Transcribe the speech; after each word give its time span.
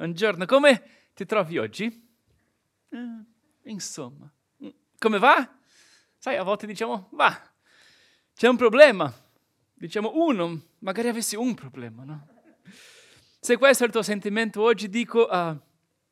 Buongiorno, 0.00 0.46
come 0.46 0.82
ti 1.12 1.26
trovi 1.26 1.58
oggi? 1.58 1.84
Eh, 2.88 3.24
insomma, 3.64 4.32
mm, 4.64 4.68
come 4.98 5.18
va? 5.18 5.46
Sai, 6.16 6.36
a 6.36 6.42
volte 6.42 6.66
diciamo, 6.66 7.10
va, 7.12 7.38
c'è 8.34 8.48
un 8.48 8.56
problema. 8.56 9.12
Diciamo 9.74 10.12
uno, 10.14 10.58
magari 10.78 11.08
avessi 11.08 11.36
un 11.36 11.52
problema, 11.52 12.04
no? 12.04 12.28
Se 13.40 13.58
questo 13.58 13.82
è 13.82 13.86
il 13.88 13.92
tuo 13.92 14.00
sentimento 14.00 14.62
oggi, 14.62 14.88
dico, 14.88 15.28
uh, 15.30 15.54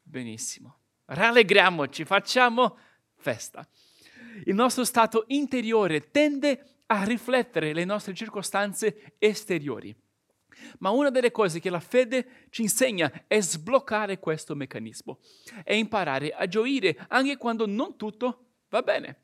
benissimo, 0.02 0.80
rallegriamoci, 1.06 2.04
facciamo 2.04 2.76
festa. 3.16 3.66
Il 4.44 4.54
nostro 4.54 4.84
stato 4.84 5.24
interiore 5.28 6.10
tende 6.10 6.82
a 6.88 7.04
riflettere 7.04 7.72
le 7.72 7.86
nostre 7.86 8.12
circostanze 8.12 9.14
esteriori. 9.16 9.96
Ma 10.78 10.90
una 10.90 11.10
delle 11.10 11.30
cose 11.30 11.60
che 11.60 11.70
la 11.70 11.80
fede 11.80 12.46
ci 12.50 12.62
insegna 12.62 13.24
è 13.26 13.40
sbloccare 13.40 14.18
questo 14.18 14.54
meccanismo 14.54 15.18
e 15.64 15.76
imparare 15.76 16.30
a 16.30 16.46
gioire 16.46 16.96
anche 17.08 17.36
quando 17.36 17.66
non 17.66 17.96
tutto 17.96 18.46
va 18.68 18.82
bene. 18.82 19.22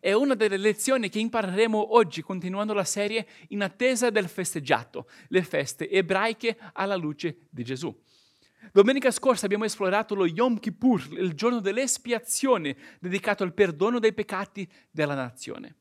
È 0.00 0.12
una 0.12 0.34
delle 0.34 0.56
lezioni 0.56 1.08
che 1.08 1.18
impareremo 1.18 1.94
oggi 1.94 2.22
continuando 2.22 2.72
la 2.72 2.84
serie 2.84 3.26
in 3.48 3.62
attesa 3.62 4.10
del 4.10 4.28
festeggiato, 4.28 5.08
le 5.28 5.42
feste 5.42 5.88
ebraiche 5.88 6.58
alla 6.72 6.96
luce 6.96 7.46
di 7.50 7.62
Gesù. 7.62 7.96
Domenica 8.72 9.10
scorsa 9.10 9.46
abbiamo 9.46 9.64
esplorato 9.64 10.14
lo 10.14 10.26
Yom 10.26 10.58
Kippur, 10.58 11.06
il 11.12 11.34
giorno 11.34 11.60
dell'espiazione 11.60 12.76
dedicato 13.00 13.44
al 13.44 13.54
perdono 13.54 13.98
dei 13.98 14.12
peccati 14.12 14.68
della 14.90 15.14
nazione. 15.14 15.76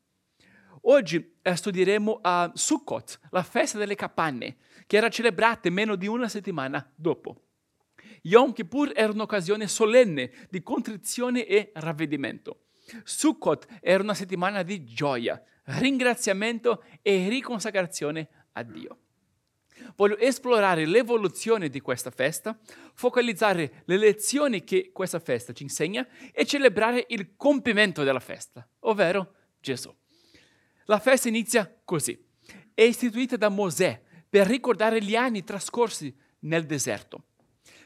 Oggi 0.90 1.36
eh, 1.42 1.56
studieremo 1.56 2.20
a 2.22 2.50
Sukkot, 2.54 3.20
la 3.32 3.44
festa 3.44 3.78
delle 3.78 3.96
capanne, 3.96 4.56
che 4.86 4.96
era 4.96 5.10
celebrata 5.10 5.70
meno 5.70 5.96
di 5.96 6.08
una 6.08 6.30
settimana 6.30 6.90
dopo. 6.96 7.42
Yom 8.22 8.54
Kippur 8.54 8.94
era 8.96 9.12
un'occasione 9.12 9.68
solenne 9.68 10.32
di 10.50 10.64
contrizione 10.64 11.46
e 11.46 11.72
ravvedimento. 11.74 12.68
Sukkot 13.04 13.68
era 13.82 14.02
una 14.02 14.14
settimana 14.14 14.64
di 14.64 14.86
gioia, 14.86 15.42
ringraziamento 15.66 16.82
e 17.02 17.28
riconsacrazione 17.28 18.30
a 18.54 18.64
Dio. 18.64 19.00
Voglio 19.98 20.18
esplorare 20.18 20.86
l'evoluzione 20.86 21.68
di 21.68 21.82
questa 21.82 22.12
festa, 22.12 22.58
focalizzare 22.94 23.84
le 23.86 23.98
lezioni 23.98 24.64
che 24.64 24.92
questa 24.94 25.20
festa 25.20 25.52
ci 25.52 25.64
insegna 25.64 26.08
e 26.32 26.46
celebrare 26.46 27.06
il 27.10 27.36
compimento 27.36 28.04
della 28.04 28.22
festa, 28.22 28.66
ovvero 28.80 29.34
Gesù. 29.60 29.94
La 30.90 31.00
festa 31.00 31.28
inizia 31.28 31.82
così. 31.84 32.18
È 32.74 32.82
istituita 32.82 33.36
da 33.36 33.50
Mosè 33.50 34.02
per 34.30 34.48
ricordare 34.48 35.04
gli 35.04 35.18
anni 35.18 35.44
trascorsi 35.44 36.16
nel 36.40 36.66
deserto. 36.66 37.26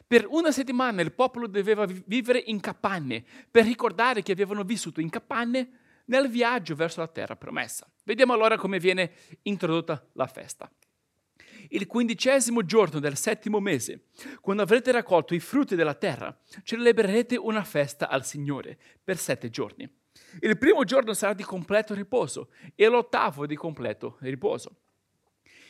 Per 0.06 0.28
una 0.30 0.52
settimana 0.52 1.02
il 1.02 1.12
popolo 1.12 1.48
doveva 1.48 1.88
vivere 2.06 2.44
in 2.46 2.60
capanne 2.60 3.24
per 3.50 3.66
ricordare 3.66 4.22
che 4.22 4.32
avevano 4.34 4.64
vissuto 4.64 5.02
in 5.02 5.10
capanne 5.10 5.80
nel 6.06 6.30
viaggio 6.30 6.76
verso 6.76 7.00
la 7.00 7.08
terra 7.08 7.36
promessa. 7.36 7.90
Vediamo 8.04 8.34
allora 8.34 8.56
come 8.58 8.78
viene 8.78 9.14
introdotta 9.44 10.08
la 10.14 10.28
festa. 10.28 10.72
Il 11.70 11.88
quindicesimo 11.88 12.64
giorno 12.66 13.00
del 13.00 13.18
settimo 13.18 13.60
mese, 13.60 14.10
quando 14.42 14.62
avrete 14.62 14.92
raccolto 14.92 15.34
i 15.34 15.40
frutti 15.40 15.76
della 15.76 15.96
terra, 15.96 16.38
celebrerete 16.62 17.36
una 17.36 17.64
festa 17.64 18.10
al 18.10 18.26
Signore 18.26 18.78
per 19.04 19.18
sette 19.18 19.50
giorni. 19.50 19.90
Il 20.40 20.58
primo 20.58 20.84
giorno 20.84 21.14
sarà 21.14 21.34
di 21.34 21.44
completo 21.44 21.94
riposo 21.94 22.50
e 22.76 22.88
l'ottavo 22.88 23.46
di 23.46 23.56
completo 23.56 24.18
riposo. 24.22 24.78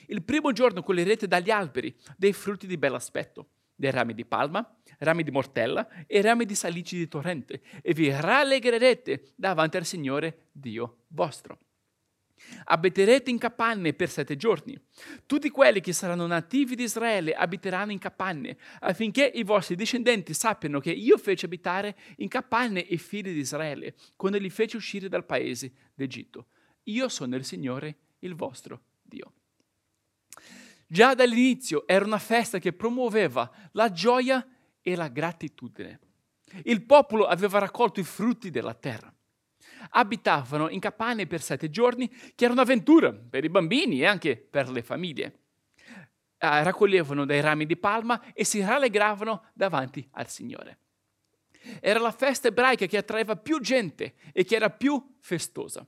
Il 0.08 0.24
primo 0.24 0.52
giorno 0.52 0.84
coglierete 0.84 1.28
dagli 1.28 1.50
alberi 1.50 1.96
dei 2.18 2.34
frutti 2.34 2.68
di 2.68 2.78
bell'aspetto, 2.78 3.48
dei 3.76 3.92
rami 3.92 4.14
di 4.14 4.26
palma, 4.26 4.78
rami 5.00 5.24
di 5.24 5.32
mortella 5.32 5.88
e 6.06 6.22
rami 6.22 6.46
di 6.46 6.56
salici 6.56 6.98
di 6.98 7.08
torrente, 7.08 7.62
e 7.82 7.94
vi 7.94 8.12
rallegrerete 8.12 9.34
davanti 9.36 9.78
al 9.78 9.86
Signore 9.86 10.50
Dio 10.52 11.06
vostro. 11.08 11.60
Abiterete 12.66 13.30
in 13.30 13.38
capanne 13.38 13.94
per 13.94 14.10
sette 14.10 14.36
giorni. 14.36 14.80
Tutti 15.26 15.50
quelli 15.50 15.82
che 15.82 15.94
saranno 15.94 16.28
nativi 16.28 16.76
di 16.76 16.84
Israele 16.84 17.34
abiteranno 17.34 17.92
in 17.92 18.00
capanne, 18.00 18.58
affinché 18.80 19.26
i 19.26 19.44
vostri 19.44 19.76
discendenti 19.76 20.34
sappiano 20.34 20.80
che 20.80 20.92
io 20.92 21.18
feci 21.18 21.46
abitare 21.46 21.98
in 22.18 22.28
capanne 22.28 22.80
i 22.80 22.98
figli 22.98 23.34
di 23.34 23.40
Israele, 23.40 23.96
quando 24.16 24.38
li 24.38 24.50
feci 24.50 24.76
uscire 24.76 25.10
dal 25.10 25.26
paese 25.26 25.72
d'Egitto. 25.94 26.48
Io 26.84 27.10
sono 27.10 27.36
il 27.36 27.46
Signore, 27.46 27.98
il 28.20 28.36
vostro 28.36 28.82
Dio. 29.02 29.34
Già 30.88 31.14
dall'inizio 31.14 31.88
era 31.88 32.06
una 32.06 32.20
festa 32.20 32.60
che 32.60 32.74
promuoveva 32.74 33.50
la 33.74 33.92
gioia 33.92 34.46
e 34.82 34.96
la 34.96 35.08
gratitudine. 35.08 36.00
Il 36.64 36.84
popolo 36.84 37.28
aveva 37.28 37.60
raccolto 37.60 38.00
i 38.00 38.04
frutti 38.04 38.50
della 38.50 38.74
terra 38.74 39.14
abitavano 39.90 40.70
in 40.70 40.80
capanne 40.80 41.28
per 41.28 41.42
sette 41.42 41.70
giorni, 41.70 42.10
che 42.36 42.46
era 42.46 42.54
un'avventura 42.54 43.12
per 43.14 43.44
i 43.44 43.50
bambini 43.50 44.02
e 44.02 44.06
anche 44.06 44.38
per 44.38 44.70
le 44.70 44.82
famiglie. 44.82 45.40
Eh, 46.38 46.64
raccoglievano 46.64 47.26
dei 47.26 47.42
rami 47.42 47.66
di 47.66 47.78
palma 47.78 48.34
e 48.34 48.44
si 48.44 48.62
rallegravano 48.62 49.50
davanti 49.54 50.08
al 50.14 50.30
Signore. 50.30 50.80
Era 51.80 52.00
la 52.00 52.12
festa 52.12 52.48
ebraica 52.48 52.86
che 52.88 52.98
attraeva 52.98 53.36
più 53.36 53.60
gente 53.60 54.16
e 54.34 54.44
che 54.44 54.56
era 54.56 54.70
più 54.70 55.16
festosa. 55.20 55.86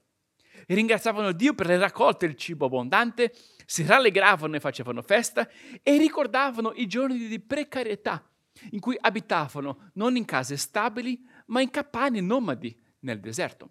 Ringraziavano 0.67 1.31
Dio 1.31 1.53
per 1.55 1.65
le 1.65 1.77
raccolte 1.77 2.27
del 2.27 2.35
cibo 2.35 2.67
abbondante, 2.67 3.33
si 3.65 3.85
rallegravano 3.85 4.55
e 4.55 4.59
facevano 4.59 5.01
festa 5.01 5.49
e 5.81 5.97
ricordavano 5.97 6.71
i 6.75 6.87
giorni 6.87 7.27
di 7.27 7.39
precarietà 7.39 8.25
in 8.71 8.79
cui 8.79 8.97
abitavano 8.99 9.89
non 9.93 10.15
in 10.15 10.25
case 10.25 10.57
stabili, 10.57 11.25
ma 11.47 11.61
in 11.61 11.69
capanne 11.69 12.21
nomadi 12.21 12.79
nel 12.99 13.19
deserto. 13.19 13.69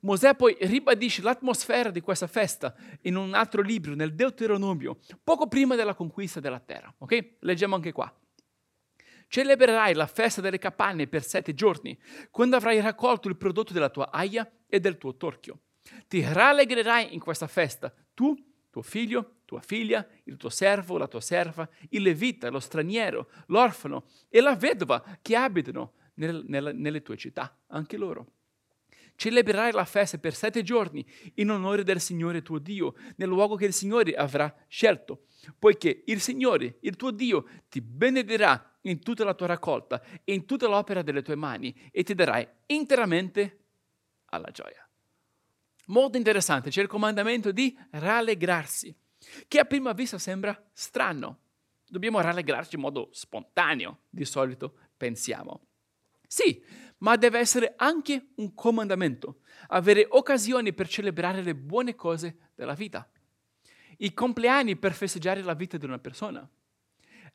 Mosè 0.00 0.34
poi 0.36 0.56
ribadisce 0.60 1.22
l'atmosfera 1.22 1.90
di 1.90 2.00
questa 2.00 2.26
festa 2.26 2.74
in 3.02 3.16
un 3.16 3.34
altro 3.34 3.62
libro, 3.62 3.94
nel 3.94 4.14
Deuteronomio, 4.14 4.98
poco 5.24 5.48
prima 5.48 5.74
della 5.74 5.94
conquista 5.94 6.40
della 6.40 6.60
terra. 6.60 6.92
Ok? 6.98 7.36
Leggiamo 7.40 7.74
anche 7.74 7.92
qua. 7.92 8.12
Celebrerai 9.26 9.94
la 9.94 10.06
festa 10.06 10.40
delle 10.40 10.58
capanne 10.58 11.06
per 11.06 11.22
sette 11.22 11.52
giorni, 11.52 11.98
quando 12.30 12.56
avrai 12.56 12.80
raccolto 12.80 13.28
il 13.28 13.36
prodotto 13.36 13.72
della 13.72 13.90
tua 13.90 14.10
aia 14.10 14.50
e 14.66 14.80
del 14.80 14.98
tuo 14.98 15.16
torchio. 15.16 15.60
Ti 16.06 16.22
rallegrerai 16.22 17.12
in 17.12 17.20
questa 17.20 17.46
festa, 17.46 17.92
tu, 18.14 18.36
tuo 18.70 18.82
figlio, 18.82 19.40
tua 19.44 19.60
figlia, 19.60 20.06
il 20.24 20.36
tuo 20.36 20.50
servo, 20.50 20.98
la 20.98 21.08
tua 21.08 21.20
serva, 21.20 21.68
il 21.90 22.02
levita, 22.02 22.50
lo 22.50 22.60
straniero, 22.60 23.30
l'orfano 23.46 24.04
e 24.28 24.40
la 24.40 24.54
vedova 24.54 25.02
che 25.20 25.36
abitano 25.36 25.94
nel, 26.14 26.44
nel, 26.46 26.74
nelle 26.74 27.02
tue 27.02 27.16
città, 27.16 27.58
anche 27.68 27.96
loro. 27.96 28.37
Celebrerai 29.18 29.72
la 29.72 29.84
festa 29.84 30.16
per 30.18 30.32
sette 30.32 30.62
giorni 30.62 31.04
in 31.34 31.50
onore 31.50 31.82
del 31.82 32.00
Signore 32.00 32.40
tuo 32.40 32.60
Dio, 32.60 32.94
nel 33.16 33.26
luogo 33.26 33.56
che 33.56 33.64
il 33.64 33.72
Signore 33.72 34.14
avrà 34.14 34.54
scelto, 34.68 35.24
poiché 35.58 36.04
il 36.06 36.20
Signore, 36.20 36.76
il 36.82 36.94
tuo 36.94 37.10
Dio, 37.10 37.44
ti 37.68 37.80
benedirà 37.80 38.78
in 38.82 39.02
tutta 39.02 39.24
la 39.24 39.34
tua 39.34 39.48
raccolta 39.48 40.00
e 40.22 40.32
in 40.34 40.46
tutta 40.46 40.68
l'opera 40.68 41.02
delle 41.02 41.22
tue 41.22 41.34
mani 41.34 41.74
e 41.90 42.04
ti 42.04 42.14
darai 42.14 42.46
interamente 42.66 43.64
alla 44.26 44.52
gioia. 44.52 44.88
Molto 45.86 46.16
interessante, 46.16 46.70
c'è 46.70 46.82
il 46.82 46.86
comandamento 46.86 47.50
di 47.50 47.76
rallegrarsi, 47.90 48.94
che 49.48 49.58
a 49.58 49.64
prima 49.64 49.94
vista 49.94 50.18
sembra 50.18 50.56
strano. 50.72 51.40
Dobbiamo 51.88 52.20
rallegrarci 52.20 52.76
in 52.76 52.82
modo 52.82 53.08
spontaneo, 53.10 54.02
di 54.10 54.24
solito 54.24 54.76
pensiamo. 54.96 55.62
Sì, 56.24 56.62
ma 56.98 57.16
deve 57.16 57.38
essere 57.38 57.74
anche 57.76 58.28
un 58.36 58.54
comandamento, 58.54 59.40
avere 59.68 60.06
occasioni 60.08 60.72
per 60.72 60.88
celebrare 60.88 61.42
le 61.42 61.54
buone 61.54 61.94
cose 61.94 62.50
della 62.54 62.74
vita. 62.74 63.08
I 63.98 64.14
compleanni 64.14 64.76
per 64.76 64.92
festeggiare 64.92 65.42
la 65.42 65.54
vita 65.54 65.76
di 65.76 65.84
una 65.84 65.98
persona, 65.98 66.48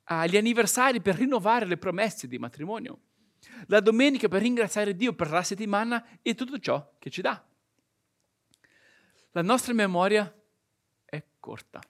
ah, 0.05 0.25
gli 0.25 0.37
anniversari 0.37 1.01
per 1.01 1.15
rinnovare 1.15 1.65
le 1.65 1.77
promesse 1.77 2.27
di 2.27 2.37
matrimonio, 2.37 2.99
la 3.67 3.79
domenica 3.79 4.27
per 4.27 4.41
ringraziare 4.41 4.95
Dio 4.95 5.13
per 5.13 5.29
la 5.29 5.43
settimana 5.43 6.19
e 6.21 6.35
tutto 6.35 6.59
ciò 6.59 6.93
che 6.99 7.09
ci 7.09 7.21
dà. 7.21 7.45
La 9.31 9.41
nostra 9.41 9.73
memoria 9.73 10.33
è 11.05 11.23
corta, 11.39 11.81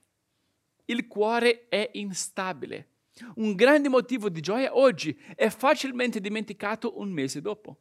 il 0.86 1.07
cuore 1.07 1.68
è 1.69 1.89
instabile 1.94 2.93
un 3.36 3.54
grande 3.54 3.89
motivo 3.89 4.30
di 4.30 4.42
gioia 4.42 4.75
oggi 4.75 5.18
è 5.36 5.50
facilmente 5.50 6.19
dimenticato 6.19 7.00
un 7.00 7.10
mese 7.12 7.42
dopo. 7.42 7.77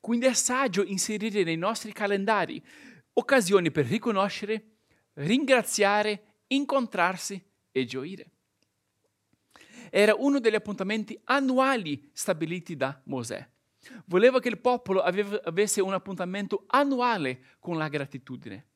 Quindi 0.00 0.26
è 0.26 0.34
saggio 0.34 0.84
inserire 0.84 1.42
nei 1.42 1.56
nostri 1.56 1.92
calendari 1.92 2.62
occasioni 3.14 3.70
per 3.70 3.86
riconoscere, 3.86 4.64
ringraziare, 5.14 6.36
incontrarsi 6.48 7.42
e 7.70 7.84
gioire. 7.84 8.30
Era 9.90 10.14
uno 10.14 10.40
degli 10.40 10.54
appuntamenti 10.54 11.18
annuali 11.24 12.10
stabiliti 12.12 12.76
da 12.76 13.00
Mosè. 13.04 13.46
Voleva 14.06 14.40
che 14.40 14.48
il 14.48 14.58
popolo 14.58 15.02
avesse 15.02 15.80
un 15.80 15.92
appuntamento 15.92 16.64
annuale 16.68 17.56
con 17.58 17.76
la 17.76 17.88
gratitudine. 17.88 18.66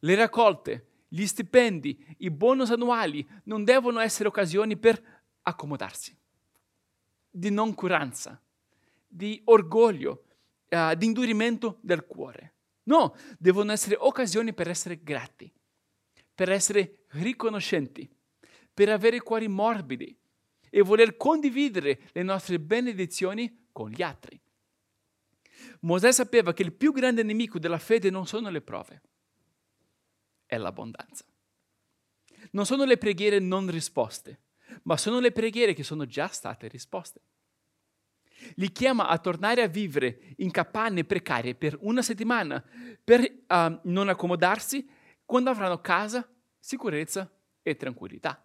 Le 0.00 0.14
raccolte, 0.14 0.86
gli 1.08 1.26
stipendi, 1.26 2.16
i 2.18 2.30
bonus 2.30 2.70
annuali 2.70 3.26
non 3.44 3.64
devono 3.64 3.98
essere 3.98 4.28
occasioni 4.28 4.76
per 4.76 5.02
accomodarsi, 5.42 6.16
di 7.30 7.50
noncuranza, 7.50 8.40
di 9.06 9.40
orgoglio, 9.44 10.24
uh, 10.68 10.94
di 10.94 11.06
indurimento 11.06 11.78
del 11.80 12.04
cuore. 12.06 12.54
No, 12.84 13.16
devono 13.38 13.72
essere 13.72 13.96
occasioni 13.98 14.52
per 14.52 14.68
essere 14.68 15.02
grati, 15.02 15.50
per 16.34 16.50
essere 16.50 17.04
riconoscenti, 17.08 18.08
per 18.72 18.88
avere 18.90 19.20
cuori 19.20 19.48
morbidi 19.48 20.16
e 20.70 20.82
voler 20.82 21.16
condividere 21.16 22.00
le 22.12 22.22
nostre 22.22 22.60
benedizioni 22.60 23.66
con 23.72 23.90
gli 23.90 24.02
altri. 24.02 24.38
Mosè 25.80 26.12
sapeva 26.12 26.52
che 26.52 26.62
il 26.62 26.72
più 26.72 26.92
grande 26.92 27.22
nemico 27.22 27.58
della 27.58 27.78
fede 27.78 28.10
non 28.10 28.26
sono 28.26 28.50
le 28.50 28.60
prove, 28.60 29.02
è 30.48 30.56
l'abbondanza. 30.56 31.24
Non 32.52 32.66
sono 32.66 32.84
le 32.84 32.96
preghiere 32.96 33.38
non 33.38 33.70
risposte, 33.70 34.40
ma 34.84 34.96
sono 34.96 35.20
le 35.20 35.30
preghiere 35.30 35.74
che 35.74 35.82
sono 35.84 36.06
già 36.06 36.26
state 36.28 36.66
risposte. 36.66 37.20
Li 38.54 38.72
chiama 38.72 39.08
a 39.08 39.18
tornare 39.18 39.62
a 39.62 39.66
vivere 39.66 40.34
in 40.38 40.50
capanne 40.50 41.04
precarie 41.04 41.54
per 41.54 41.76
una 41.80 42.02
settimana, 42.02 42.64
per 43.04 43.20
uh, 43.20 43.80
non 43.84 44.08
accomodarsi 44.08 44.88
quando 45.24 45.50
avranno 45.50 45.80
casa, 45.80 46.26
sicurezza 46.58 47.30
e 47.62 47.76
tranquillità. 47.76 48.42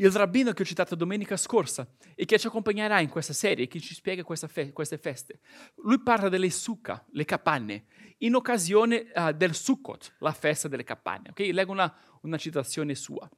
Il 0.00 0.12
rabbino 0.12 0.52
che 0.52 0.62
ho 0.62 0.64
citato 0.64 0.94
domenica 0.94 1.36
scorsa 1.36 1.88
e 2.14 2.24
che 2.24 2.38
ci 2.38 2.46
accompagnerà 2.46 3.00
in 3.00 3.08
questa 3.08 3.32
serie, 3.32 3.66
che 3.66 3.80
ci 3.80 3.94
spiega 3.94 4.22
fe- 4.22 4.72
queste 4.72 4.96
feste, 4.96 5.40
lui 5.82 6.00
parla 6.00 6.28
delle 6.28 6.50
succa, 6.50 7.04
le 7.10 7.24
capanne, 7.24 7.86
in 8.18 8.36
occasione 8.36 9.10
uh, 9.12 9.32
del 9.32 9.56
Sukkot, 9.56 10.14
la 10.20 10.30
festa 10.30 10.68
delle 10.68 10.84
capanne. 10.84 11.30
Okay? 11.30 11.50
Leggo 11.50 11.72
una, 11.72 11.92
una 12.22 12.36
citazione 12.36 12.94
sua. 12.94 13.28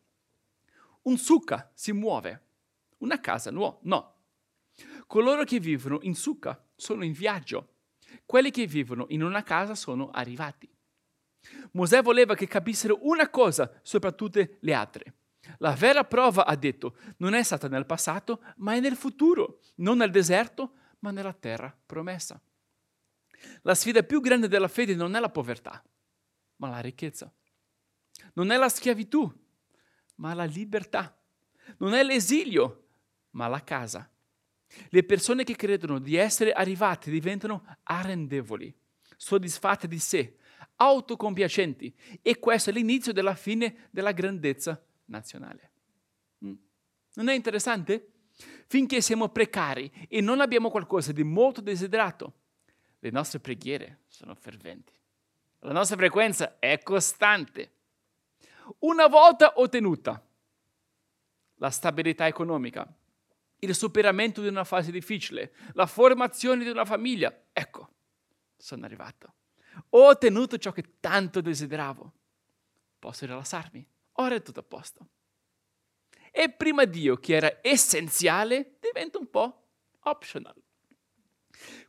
Un 1.02 1.16
succa 1.16 1.70
si 1.74 1.92
muove, 1.92 2.42
una 2.98 3.20
casa 3.20 3.50
nuova, 3.50 3.78
no. 3.84 4.16
Coloro 5.06 5.44
che 5.44 5.60
vivono 5.60 6.00
in 6.02 6.14
succa 6.14 6.62
sono 6.76 7.04
in 7.04 7.12
viaggio, 7.12 7.76
quelli 8.26 8.50
che 8.50 8.66
vivono 8.66 9.06
in 9.08 9.22
una 9.22 9.42
casa 9.42 9.74
sono 9.74 10.10
arrivati. 10.10 10.70
Mosè 11.72 12.02
voleva 12.02 12.34
che 12.34 12.46
capissero 12.46 12.98
una 13.00 13.30
cosa 13.30 13.80
sopra 13.82 14.12
tutte 14.12 14.58
le 14.60 14.74
altre 14.74 15.14
la 15.58 15.72
vera 15.72 16.04
prova, 16.04 16.46
ha 16.46 16.56
detto, 16.56 16.96
non 17.18 17.34
è 17.34 17.42
stata 17.42 17.68
nel 17.68 17.86
passato, 17.86 18.42
ma 18.56 18.74
è 18.74 18.80
nel 18.80 18.96
futuro, 18.96 19.60
non 19.76 19.98
nel 19.98 20.10
deserto, 20.10 20.74
ma 21.00 21.10
nella 21.10 21.32
terra 21.32 21.76
promessa. 21.86 22.40
La 23.62 23.74
sfida 23.74 24.02
più 24.02 24.20
grande 24.20 24.48
della 24.48 24.68
fede 24.68 24.94
non 24.94 25.14
è 25.16 25.20
la 25.20 25.30
povertà, 25.30 25.82
ma 26.56 26.68
la 26.68 26.80
ricchezza. 26.80 27.32
Non 28.34 28.50
è 28.50 28.56
la 28.56 28.68
schiavitù, 28.68 29.32
ma 30.16 30.34
la 30.34 30.44
libertà. 30.44 31.18
Non 31.78 31.94
è 31.94 32.02
l'esilio, 32.02 32.88
ma 33.30 33.48
la 33.48 33.62
casa. 33.64 34.10
Le 34.88 35.04
persone 35.04 35.44
che 35.44 35.56
credono 35.56 35.98
di 35.98 36.16
essere 36.16 36.52
arrivate 36.52 37.10
diventano 37.10 37.64
arrendevoli, 37.84 38.72
soddisfatte 39.16 39.88
di 39.88 39.98
sé, 39.98 40.36
autocompiacenti 40.76 41.94
e 42.22 42.38
questo 42.38 42.70
è 42.70 42.72
l'inizio 42.72 43.12
della 43.12 43.34
fine 43.34 43.88
della 43.90 44.12
grandezza 44.12 44.82
nazionale. 45.10 45.70
Mm. 46.44 46.54
Non 47.14 47.28
è 47.28 47.34
interessante? 47.34 48.12
Finché 48.66 49.00
siamo 49.00 49.28
precari 49.28 49.90
e 50.08 50.20
non 50.20 50.40
abbiamo 50.40 50.70
qualcosa 50.70 51.12
di 51.12 51.22
molto 51.22 51.60
desiderato, 51.60 52.32
le 53.00 53.10
nostre 53.10 53.40
preghiere 53.40 54.00
sono 54.06 54.34
ferventi. 54.34 54.92
La 55.60 55.72
nostra 55.72 55.96
frequenza 55.96 56.58
è 56.58 56.82
costante. 56.82 57.72
Una 58.80 59.08
volta 59.08 59.54
ottenuta 59.56 60.24
la 61.56 61.70
stabilità 61.70 62.26
economica, 62.26 62.86
il 63.58 63.74
superamento 63.74 64.40
di 64.40 64.48
una 64.48 64.64
fase 64.64 64.90
difficile, 64.90 65.52
la 65.74 65.86
formazione 65.86 66.64
di 66.64 66.70
una 66.70 66.86
famiglia, 66.86 67.34
ecco, 67.52 67.88
sono 68.56 68.86
arrivato. 68.86 69.34
Ho 69.90 70.08
ottenuto 70.08 70.56
ciò 70.56 70.72
che 70.72 70.98
tanto 71.00 71.40
desideravo. 71.40 72.12
Posso 72.98 73.26
rilassarmi? 73.26 73.86
Ora 74.14 74.34
è 74.34 74.42
tutto 74.42 74.60
a 74.60 74.64
posto. 74.64 75.08
E 76.30 76.50
prima 76.50 76.84
Dio, 76.84 77.16
che 77.16 77.34
era 77.34 77.58
essenziale, 77.60 78.78
diventa 78.80 79.18
un 79.18 79.28
po' 79.28 79.68
optional. 80.00 80.54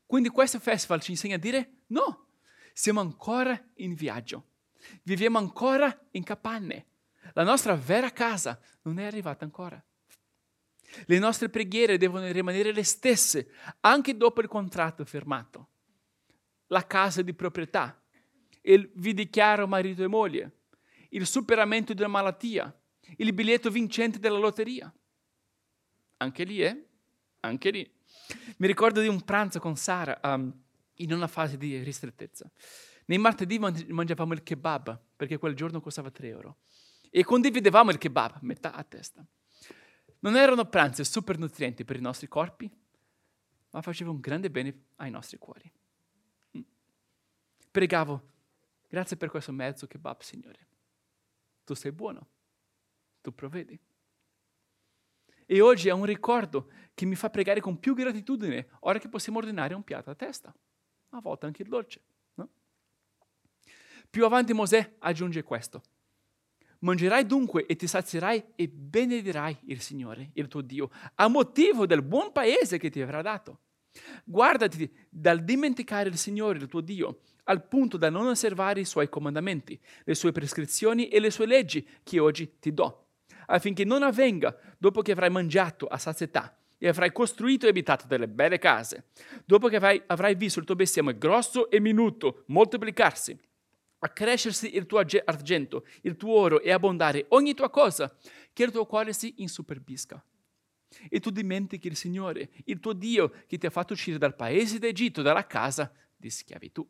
Quindi 0.05 0.29
questo 0.29 0.59
festival 0.59 1.01
ci 1.01 1.11
insegna 1.11 1.35
a 1.35 1.39
dire 1.39 1.83
no, 1.87 2.27
siamo 2.73 2.99
ancora 2.99 3.59
in 3.75 3.93
viaggio, 3.93 4.47
viviamo 5.03 5.37
ancora 5.37 6.07
in 6.11 6.23
capanne, 6.23 6.87
la 7.33 7.43
nostra 7.43 7.75
vera 7.75 8.11
casa 8.11 8.59
non 8.83 8.99
è 8.99 9.05
arrivata 9.05 9.45
ancora. 9.45 9.81
Le 11.05 11.19
nostre 11.19 11.49
preghiere 11.49 11.97
devono 11.97 12.29
rimanere 12.31 12.73
le 12.73 12.83
stesse 12.83 13.51
anche 13.81 14.17
dopo 14.17 14.41
il 14.41 14.47
contratto 14.47 15.05
firmato. 15.05 15.69
La 16.67 16.85
casa 16.85 17.21
di 17.21 17.33
proprietà, 17.33 18.01
il 18.63 18.91
vi 18.95 19.13
dichiaro 19.13 19.67
marito 19.67 20.03
e 20.03 20.07
moglie, 20.07 20.60
il 21.11 21.25
superamento 21.25 21.93
di 21.93 22.01
una 22.01 22.09
malattia, 22.09 22.73
il 23.17 23.33
biglietto 23.33 23.69
vincente 23.69 24.19
della 24.19 24.37
lotteria. 24.37 24.93
Anche 26.17 26.43
lì, 26.43 26.61
eh? 26.61 26.87
Anche 27.41 27.71
lì. 27.71 27.91
Mi 28.57 28.67
ricordo 28.67 29.01
di 29.01 29.07
un 29.07 29.21
pranzo 29.21 29.59
con 29.59 29.75
Sara 29.75 30.19
um, 30.23 30.53
in 30.95 31.13
una 31.13 31.27
fase 31.27 31.57
di 31.57 31.81
ristrettezza. 31.81 32.49
Nei 33.05 33.17
martedì 33.17 33.59
mangiavamo 33.59 34.33
il 34.33 34.43
kebab, 34.43 34.99
perché 35.15 35.37
quel 35.37 35.55
giorno 35.55 35.81
costava 35.81 36.11
3 36.11 36.27
euro. 36.27 36.57
E 37.09 37.23
condividevamo 37.23 37.91
il 37.91 37.97
kebab, 37.97 38.37
metà 38.41 38.73
a 38.73 38.83
testa. 38.83 39.25
Non 40.19 40.37
erano 40.37 40.65
pranzi 40.65 41.03
super 41.03 41.37
nutrienti 41.37 41.83
per 41.83 41.97
i 41.97 42.01
nostri 42.01 42.27
corpi, 42.27 42.71
ma 43.71 43.81
facevano 43.81 44.15
un 44.15 44.21
grande 44.21 44.49
bene 44.49 44.83
ai 44.97 45.09
nostri 45.09 45.37
cuori. 45.37 45.69
Mm. 46.57 46.61
Pregavo, 47.71 48.29
grazie 48.87 49.17
per 49.17 49.29
questo 49.29 49.51
mezzo 49.51 49.87
kebab, 49.87 50.21
Signore 50.21 50.69
tu 51.63 51.73
sei 51.73 51.91
buono, 51.91 52.27
tu 53.21 53.33
provvedi. 53.33 53.79
E 55.45 55.59
oggi 55.59 55.89
è 55.89 55.91
un 55.91 56.05
ricordo 56.05 56.69
che 56.93 57.05
mi 57.05 57.15
fa 57.15 57.29
pregare 57.29 57.59
con 57.59 57.79
più 57.79 57.93
gratitudine, 57.93 58.69
ora 58.81 58.99
che 58.99 59.09
possiamo 59.09 59.39
ordinare 59.39 59.73
un 59.73 59.83
piatto 59.83 60.09
a 60.09 60.15
testa, 60.15 60.55
a 61.09 61.19
volte 61.19 61.45
anche 61.45 61.61
il 61.61 61.67
dolce. 61.67 62.01
No? 62.35 62.49
Più 64.09 64.23
avanti 64.25 64.53
Mosè 64.53 64.95
aggiunge 64.99 65.43
questo. 65.43 65.81
Mangerai 66.79 67.25
dunque 67.25 67.65
e 67.65 67.75
ti 67.75 67.85
sazierai 67.85 68.53
e 68.55 68.67
benedirai 68.67 69.57
il 69.65 69.81
Signore, 69.81 70.31
il 70.33 70.47
tuo 70.47 70.61
Dio, 70.61 70.89
a 71.15 71.27
motivo 71.27 71.85
del 71.85 72.01
buon 72.01 72.31
paese 72.31 72.77
che 72.77 72.89
ti 72.89 73.01
avrà 73.01 73.21
dato. 73.21 73.59
Guardati 74.23 74.91
dal 75.09 75.43
dimenticare 75.43 76.09
il 76.09 76.17
Signore, 76.17 76.57
il 76.57 76.67
tuo 76.67 76.81
Dio, 76.81 77.21
al 77.45 77.67
punto 77.67 77.97
da 77.97 78.09
non 78.09 78.27
osservare 78.27 78.79
i 78.79 78.85
suoi 78.85 79.09
comandamenti, 79.09 79.79
le 80.03 80.15
sue 80.15 80.31
prescrizioni 80.31 81.07
e 81.07 81.19
le 81.19 81.31
sue 81.31 81.45
leggi 81.45 81.87
che 82.03 82.19
oggi 82.19 82.59
ti 82.59 82.73
do, 82.73 83.07
affinché 83.47 83.83
non 83.83 84.03
avvenga 84.03 84.55
dopo 84.77 85.01
che 85.01 85.11
avrai 85.11 85.29
mangiato 85.29 85.87
a 85.87 85.97
sazietà 85.97 86.55
e 86.77 86.87
avrai 86.87 87.11
costruito 87.11 87.65
e 87.65 87.69
abitato 87.69 88.07
delle 88.07 88.27
belle 88.27 88.57
case, 88.57 89.05
dopo 89.45 89.67
che 89.67 89.75
avrai, 89.75 90.01
avrai 90.07 90.35
visto 90.35 90.59
il 90.59 90.65
tuo 90.65 90.75
bestiame 90.75 91.17
grosso 91.17 91.69
e 91.69 91.79
minuto 91.79 92.43
moltiplicarsi, 92.47 93.37
accrescersi 93.99 94.75
il 94.75 94.87
tuo 94.87 94.97
argento, 94.97 95.85
il 96.01 96.17
tuo 96.17 96.33
oro 96.33 96.61
e 96.61 96.71
abbondare 96.71 97.25
ogni 97.29 97.53
tua 97.53 97.69
cosa, 97.69 98.15
che 98.51 98.63
il 98.63 98.71
tuo 98.71 98.85
cuore 98.85 99.13
si 99.13 99.35
insuperbisca. 99.37 100.23
E 101.09 101.19
tu 101.19 101.29
dimentichi 101.29 101.87
il 101.87 101.95
Signore, 101.95 102.49
il 102.65 102.79
tuo 102.79 102.93
Dio, 102.93 103.31
che 103.47 103.57
ti 103.57 103.65
ha 103.65 103.69
fatto 103.69 103.93
uscire 103.93 104.17
dal 104.17 104.35
paese 104.35 104.79
d'Egitto, 104.79 105.21
dalla 105.21 105.45
casa 105.45 105.91
di 106.15 106.29
schiavitù. 106.29 106.85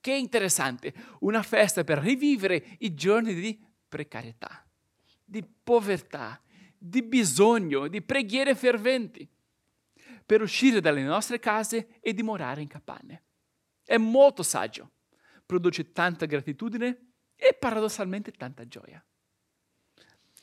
Che 0.00 0.12
interessante, 0.12 0.94
una 1.20 1.42
festa 1.42 1.84
per 1.84 1.98
rivivere 1.98 2.76
i 2.78 2.94
giorni 2.94 3.34
di 3.34 3.62
precarietà, 3.86 4.66
di 5.22 5.44
povertà, 5.44 6.40
di 6.78 7.02
bisogno, 7.02 7.86
di 7.86 8.00
preghiere 8.00 8.54
ferventi, 8.54 9.28
per 10.24 10.40
uscire 10.40 10.80
dalle 10.80 11.02
nostre 11.02 11.38
case 11.38 11.98
e 12.00 12.14
dimorare 12.14 12.62
in 12.62 12.68
capanne. 12.68 13.24
È 13.84 13.98
molto 13.98 14.42
saggio, 14.42 14.92
produce 15.44 15.92
tanta 15.92 16.24
gratitudine 16.24 17.12
e 17.34 17.52
paradossalmente 17.52 18.32
tanta 18.32 18.66
gioia. 18.66 19.04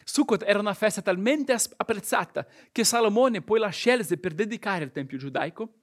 Sukkot 0.04 0.44
era 0.44 0.60
una 0.60 0.74
festa 0.74 1.02
talmente 1.02 1.54
apprezzata 1.54 2.46
che 2.72 2.84
Salomone 2.84 3.42
poi 3.42 3.60
la 3.60 3.70
scelse 3.70 4.18
per 4.18 4.34
dedicare 4.34 4.84
il 4.84 4.92
Tempio 4.92 5.18
giudaico 5.18 5.80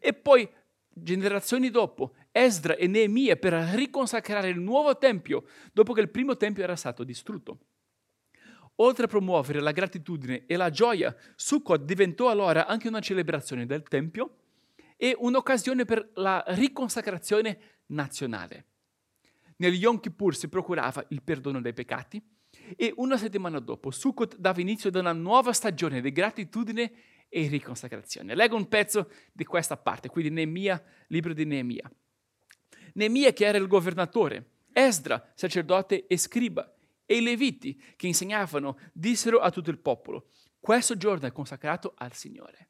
e 0.00 0.12
poi 0.12 0.48
generazioni 0.94 1.70
dopo, 1.70 2.14
Esdra 2.30 2.76
e 2.76 2.86
Neemia 2.86 3.36
per 3.36 3.52
riconsacrare 3.52 4.48
il 4.48 4.58
nuovo 4.58 4.96
Tempio 4.96 5.44
dopo 5.72 5.92
che 5.92 6.00
il 6.00 6.10
primo 6.10 6.36
Tempio 6.36 6.62
era 6.62 6.76
stato 6.76 7.04
distrutto. 7.04 7.58
Oltre 8.76 9.04
a 9.04 9.08
promuovere 9.08 9.60
la 9.60 9.70
gratitudine 9.70 10.46
e 10.46 10.56
la 10.56 10.70
gioia, 10.70 11.14
Sukkot 11.36 11.84
diventò 11.84 12.28
allora 12.28 12.66
anche 12.66 12.88
una 12.88 13.00
celebrazione 13.00 13.66
del 13.66 13.82
Tempio 13.84 14.38
e 14.96 15.14
un'occasione 15.16 15.84
per 15.84 16.10
la 16.14 16.42
riconsacrazione 16.48 17.58
nazionale. 17.86 18.66
Nel 19.56 19.74
Yom 19.74 20.00
Kippur 20.00 20.34
si 20.34 20.48
procurava 20.48 21.04
il 21.10 21.22
perdono 21.22 21.60
dei 21.60 21.72
peccati 21.72 22.20
E 22.76 22.92
una 22.96 23.16
settimana 23.16 23.58
dopo, 23.58 23.90
Sukkot 23.90 24.36
dava 24.38 24.60
inizio 24.60 24.88
ad 24.88 24.96
una 24.96 25.12
nuova 25.12 25.52
stagione 25.52 26.00
di 26.00 26.12
gratitudine 26.12 26.92
e 27.34 27.48
riconsacrazione. 27.48 28.36
Leggo 28.36 28.54
un 28.54 28.68
pezzo 28.68 29.10
di 29.32 29.44
questa 29.44 29.76
parte, 29.76 30.08
quindi 30.08 30.30
Neemia, 30.30 30.80
libro 31.08 31.32
di 31.32 31.44
Neemia. 31.44 31.90
Neemia 32.92 33.32
che 33.32 33.44
era 33.44 33.58
il 33.58 33.66
governatore, 33.66 34.50
Esdra, 34.72 35.32
sacerdote 35.34 36.06
e 36.06 36.16
scriba, 36.16 36.72
e 37.04 37.16
i 37.16 37.22
leviti 37.22 37.82
che 37.96 38.06
insegnavano 38.06 38.78
dissero 38.92 39.40
a 39.40 39.50
tutto 39.50 39.70
il 39.70 39.78
popolo, 39.78 40.30
questo 40.60 40.96
giorno 40.96 41.26
è 41.26 41.32
consacrato 41.32 41.94
al 41.96 42.12
Signore, 42.12 42.68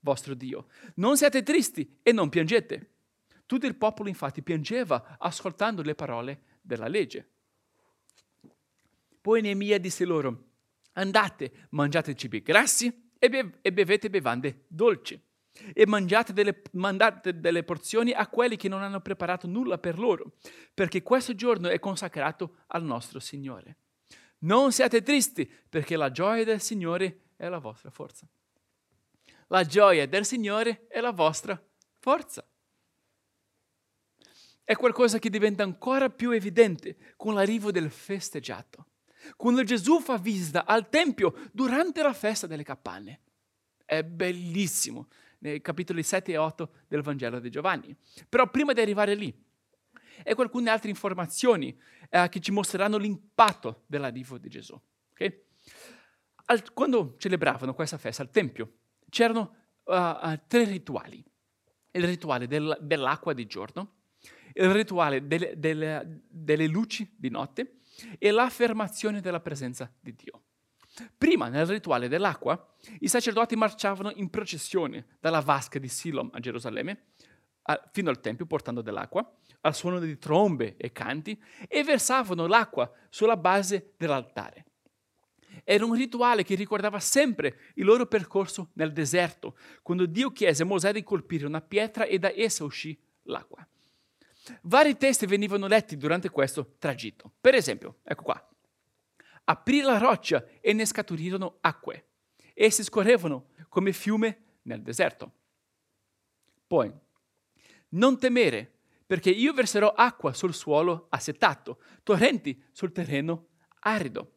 vostro 0.00 0.34
Dio. 0.34 0.66
Non 0.96 1.16
siate 1.16 1.42
tristi 1.42 1.98
e 2.02 2.12
non 2.12 2.28
piangete. 2.28 2.96
Tutto 3.46 3.64
il 3.64 3.76
popolo 3.76 4.10
infatti 4.10 4.42
piangeva 4.42 5.16
ascoltando 5.18 5.80
le 5.80 5.94
parole 5.94 6.42
della 6.60 6.86
legge. 6.86 7.30
Poi 9.22 9.40
Neemia 9.40 9.78
disse 9.78 10.04
loro, 10.04 10.50
andate, 10.92 11.68
mangiate 11.70 12.14
cibi 12.14 12.42
grassi 12.42 13.04
e, 13.18 13.28
be- 13.28 13.58
e 13.62 13.72
bevete 13.72 14.10
bevande 14.10 14.64
dolci 14.68 15.20
e 15.72 15.86
mangiate 15.86 16.32
delle, 16.32 16.62
mandate 16.72 17.40
delle 17.40 17.62
porzioni 17.62 18.12
a 18.12 18.26
quelli 18.28 18.56
che 18.56 18.68
non 18.68 18.82
hanno 18.82 19.00
preparato 19.00 19.46
nulla 19.46 19.78
per 19.78 19.98
loro, 19.98 20.32
perché 20.74 21.02
questo 21.02 21.34
giorno 21.34 21.68
è 21.68 21.78
consacrato 21.78 22.56
al 22.68 22.84
nostro 22.84 23.20
Signore. 23.20 23.76
Non 24.38 24.72
siate 24.72 25.02
tristi, 25.02 25.50
perché 25.68 25.96
la 25.96 26.10
gioia 26.10 26.44
del 26.44 26.60
Signore 26.60 27.30
è 27.36 27.48
la 27.48 27.58
vostra 27.58 27.90
forza. 27.90 28.26
La 29.48 29.64
gioia 29.64 30.06
del 30.06 30.26
Signore 30.26 30.86
è 30.88 31.00
la 31.00 31.12
vostra 31.12 31.60
forza. 31.98 32.46
È 34.62 34.74
qualcosa 34.74 35.18
che 35.18 35.30
diventa 35.30 35.62
ancora 35.62 36.10
più 36.10 36.32
evidente 36.32 37.14
con 37.16 37.34
l'arrivo 37.34 37.70
del 37.70 37.90
festeggiato. 37.90 38.86
Quando 39.36 39.64
Gesù 39.64 40.00
fa 40.00 40.18
visita 40.18 40.64
al 40.64 40.88
Tempio 40.88 41.34
durante 41.52 42.02
la 42.02 42.12
festa 42.12 42.46
delle 42.46 42.62
capanne. 42.62 43.20
È 43.84 44.02
bellissimo 44.02 45.08
nei 45.38 45.60
capitoli 45.60 46.02
7 46.02 46.32
e 46.32 46.36
8 46.36 46.70
del 46.88 47.02
Vangelo 47.02 47.38
di 47.40 47.50
Giovanni. 47.50 47.96
Però 48.28 48.48
prima 48.50 48.72
di 48.72 48.80
arrivare 48.80 49.14
lì, 49.14 49.34
ecco 50.22 50.42
alcune 50.42 50.70
altre 50.70 50.90
informazioni 50.90 51.78
eh, 52.10 52.28
che 52.28 52.40
ci 52.40 52.52
mostreranno 52.52 52.96
l'impatto 52.96 53.84
dell'arrivo 53.86 54.38
di 54.38 54.48
Gesù. 54.48 54.80
Okay? 55.12 55.44
Al, 56.46 56.72
quando 56.72 57.16
celebravano 57.18 57.74
questa 57.74 57.98
festa 57.98 58.22
al 58.22 58.30
Tempio, 58.30 58.72
c'erano 59.08 59.54
uh, 59.84 59.92
uh, 59.92 60.40
tre 60.46 60.64
rituali. 60.64 61.24
Il 61.92 62.04
rituale 62.04 62.46
del, 62.46 62.76
dell'acqua 62.80 63.32
di 63.32 63.46
giorno, 63.46 63.94
il 64.52 64.70
rituale 64.70 65.26
delle, 65.26 65.58
delle, 65.58 66.22
delle 66.28 66.66
luci 66.66 67.14
di 67.16 67.30
notte 67.30 67.78
e 68.18 68.30
l'affermazione 68.30 69.20
della 69.20 69.40
presenza 69.40 69.90
di 70.00 70.14
Dio. 70.14 70.42
Prima, 71.16 71.48
nel 71.48 71.66
rituale 71.66 72.08
dell'acqua, 72.08 72.74
i 73.00 73.08
sacerdoti 73.08 73.54
marciavano 73.54 74.12
in 74.14 74.30
processione 74.30 75.06
dalla 75.20 75.40
vasca 75.40 75.78
di 75.78 75.88
Silom 75.88 76.30
a 76.32 76.40
Gerusalemme 76.40 77.04
fino 77.90 78.10
al 78.10 78.20
Tempio 78.20 78.46
portando 78.46 78.80
dell'acqua, 78.80 79.28
al 79.62 79.74
suono 79.74 79.98
di 79.98 80.18
trombe 80.18 80.76
e 80.76 80.92
canti, 80.92 81.40
e 81.66 81.82
versavano 81.82 82.46
l'acqua 82.46 82.90
sulla 83.10 83.36
base 83.36 83.94
dell'altare. 83.96 84.66
Era 85.64 85.84
un 85.84 85.94
rituale 85.94 86.44
che 86.44 86.54
ricordava 86.54 87.00
sempre 87.00 87.72
il 87.74 87.84
loro 87.84 88.06
percorso 88.06 88.70
nel 88.74 88.92
deserto, 88.92 89.56
quando 89.82 90.06
Dio 90.06 90.30
chiese 90.30 90.62
a 90.62 90.66
Mosè 90.66 90.92
di 90.92 91.02
colpire 91.02 91.46
una 91.46 91.60
pietra 91.60 92.04
e 92.04 92.18
da 92.18 92.30
essa 92.32 92.62
uscì 92.62 92.96
l'acqua. 93.22 93.66
Vari 94.62 94.96
testi 94.96 95.26
venivano 95.26 95.66
letti 95.66 95.96
durante 95.96 96.30
questo 96.30 96.74
tragitto. 96.78 97.32
Per 97.40 97.54
esempio, 97.54 97.98
ecco 98.02 98.22
qua, 98.22 98.48
aprì 99.44 99.80
la 99.80 99.98
roccia 99.98 100.46
e 100.60 100.72
ne 100.72 100.84
scaturirono 100.86 101.58
acque. 101.60 102.06
Esse 102.54 102.82
scorrevano 102.82 103.48
come 103.68 103.92
fiume 103.92 104.58
nel 104.62 104.82
deserto. 104.82 105.32
Poi, 106.66 106.92
non 107.90 108.18
temere, 108.18 108.72
perché 109.06 109.30
io 109.30 109.52
verserò 109.52 109.92
acqua 109.92 110.32
sul 110.32 110.54
suolo 110.54 111.06
assetato, 111.10 111.80
torrenti 112.02 112.62
sul 112.72 112.92
terreno 112.92 113.48
arido. 113.80 114.32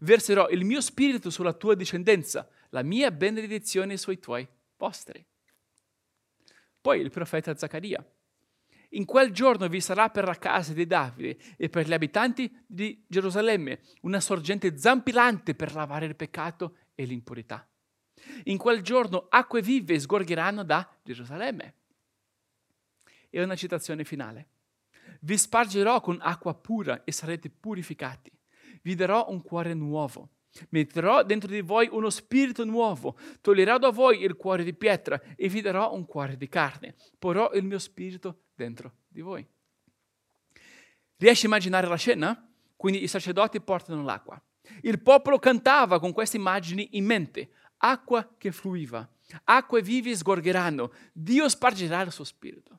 Verserò 0.00 0.48
il 0.48 0.64
mio 0.64 0.80
spirito 0.80 1.30
sulla 1.30 1.52
tua 1.52 1.74
discendenza, 1.74 2.48
la 2.70 2.82
mia 2.82 3.10
benedizione 3.10 3.96
sui 3.96 4.18
tuoi 4.20 4.48
posteri. 4.76 5.24
Poi 6.80 7.00
il 7.00 7.10
profeta 7.10 7.56
Zaccaria 7.56 8.04
in 8.90 9.04
quel 9.04 9.30
giorno 9.30 9.68
vi 9.68 9.80
sarà 9.80 10.10
per 10.10 10.24
la 10.24 10.36
casa 10.36 10.72
di 10.72 10.86
Davide 10.86 11.36
e 11.56 11.68
per 11.68 11.86
gli 11.86 11.92
abitanti 11.92 12.50
di 12.66 13.04
Gerusalemme 13.06 13.80
una 14.02 14.20
sorgente 14.20 14.76
zampillante 14.76 15.54
per 15.54 15.74
lavare 15.74 16.06
il 16.06 16.16
peccato 16.16 16.76
e 16.94 17.04
l'impurità. 17.04 17.68
In 18.44 18.58
quel 18.58 18.82
giorno 18.82 19.26
acque 19.28 19.62
vive 19.62 19.98
sgorgeranno 19.98 20.64
da 20.64 20.88
Gerusalemme. 21.02 21.74
E 23.30 23.42
una 23.42 23.54
citazione 23.54 24.04
finale. 24.04 24.48
Vi 25.20 25.38
spargerò 25.38 26.00
con 26.00 26.18
acqua 26.20 26.54
pura 26.54 27.04
e 27.04 27.12
sarete 27.12 27.48
purificati. 27.48 28.30
Vi 28.82 28.94
darò 28.94 29.26
un 29.28 29.42
cuore 29.42 29.72
nuovo. 29.74 30.30
Metterò 30.70 31.22
dentro 31.22 31.48
di 31.48 31.60
voi 31.60 31.88
uno 31.92 32.10
spirito 32.10 32.64
nuovo, 32.64 33.16
toglierò 33.40 33.78
da 33.78 33.90
voi 33.90 34.22
il 34.22 34.34
cuore 34.34 34.64
di 34.64 34.74
pietra 34.74 35.20
e 35.36 35.48
vi 35.48 35.60
darò 35.60 35.94
un 35.94 36.04
cuore 36.06 36.36
di 36.36 36.48
carne. 36.48 36.94
Porrò 37.18 37.52
il 37.52 37.64
mio 37.64 37.78
spirito 37.78 38.46
dentro 38.54 38.94
di 39.08 39.20
voi. 39.20 39.46
Riesci 41.16 41.44
a 41.44 41.48
immaginare 41.48 41.86
la 41.86 41.96
scena? 41.96 42.50
Quindi 42.76 43.02
i 43.02 43.08
sacerdoti 43.08 43.60
portano 43.60 44.02
l'acqua. 44.02 44.42
Il 44.82 45.00
popolo 45.00 45.38
cantava 45.38 46.00
con 46.00 46.12
queste 46.12 46.36
immagini 46.36 46.88
in 46.92 47.04
mente. 47.04 47.50
Acqua 47.78 48.34
che 48.36 48.52
fluiva, 48.52 49.08
acque 49.44 49.82
vive 49.82 50.14
sgorgeranno, 50.14 50.92
Dio 51.12 51.48
spargerà 51.48 52.02
il 52.02 52.12
suo 52.12 52.24
spirito. 52.24 52.78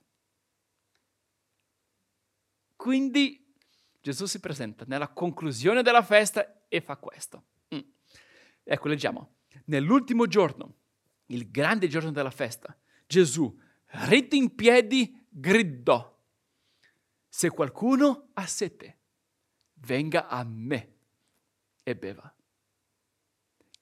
Quindi 2.75 3.54
Gesù 4.01 4.25
si 4.25 4.40
presenta 4.40 4.86
nella 4.88 5.08
conclusione 5.08 5.84
della 5.84 6.04
festa 6.04 6.66
e 6.68 6.82
fa 6.82 6.98
questo. 6.98 7.44
Ecco, 8.63 8.88
leggiamo. 8.88 9.36
Nell'ultimo 9.65 10.27
giorno, 10.27 10.75
il 11.27 11.50
grande 11.50 11.88
giorno 11.88 12.12
della 12.12 12.32
festa, 12.32 12.77
Gesù, 13.08 13.58
ritto 14.08 14.36
in 14.36 14.56
piedi, 14.56 15.25
gridò, 15.30 16.12
se 17.27 17.50
qualcuno 17.50 18.30
ha 18.34 18.46
sete, 18.46 19.00
venga 19.75 20.27
a 20.27 20.44
me 20.44 20.96
e 21.84 21.96
beva. 21.96 22.36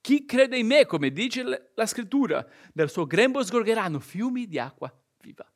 Chi 0.00 0.24
crede 0.24 0.56
in 0.56 0.66
me, 0.66 0.86
come 0.86 1.10
dice 1.10 1.70
la 1.74 1.86
scrittura, 1.86 2.46
dal 2.72 2.90
suo 2.90 3.06
grembo 3.06 3.42
sgorgeranno 3.42 3.98
fiumi 3.98 4.46
di 4.46 4.58
acqua 4.58 4.92
viva. 5.20 5.50